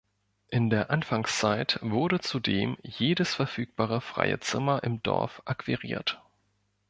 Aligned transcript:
In 0.49 0.71
der 0.71 0.89
Anfangszeit 0.89 1.77
wurde 1.83 2.21
zudem 2.21 2.75
jedes 2.81 3.35
verfügbare 3.35 4.01
freie 4.01 4.39
Zimmer 4.39 4.81
im 4.83 5.03
Dorf 5.03 5.43
akquiriert. 5.45 6.19